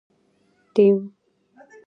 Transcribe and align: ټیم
ټیم 0.73 0.97